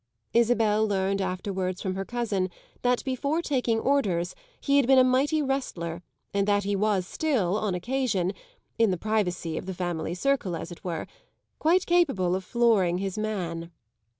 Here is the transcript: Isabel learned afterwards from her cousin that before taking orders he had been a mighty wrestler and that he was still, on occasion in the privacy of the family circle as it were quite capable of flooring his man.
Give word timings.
Isabel 0.33 0.87
learned 0.87 1.21
afterwards 1.21 1.79
from 1.79 1.93
her 1.93 2.05
cousin 2.05 2.49
that 2.81 3.03
before 3.05 3.39
taking 3.39 3.79
orders 3.79 4.33
he 4.59 4.77
had 4.77 4.87
been 4.87 4.97
a 4.97 5.03
mighty 5.03 5.43
wrestler 5.43 6.01
and 6.33 6.47
that 6.47 6.63
he 6.63 6.75
was 6.75 7.05
still, 7.05 7.55
on 7.55 7.75
occasion 7.75 8.33
in 8.79 8.89
the 8.89 8.97
privacy 8.97 9.59
of 9.59 9.67
the 9.67 9.75
family 9.75 10.15
circle 10.15 10.55
as 10.55 10.71
it 10.71 10.83
were 10.83 11.05
quite 11.59 11.85
capable 11.85 12.33
of 12.33 12.43
flooring 12.43 12.97
his 12.97 13.15
man. 13.15 13.69